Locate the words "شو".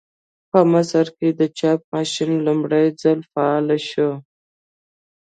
3.89-4.11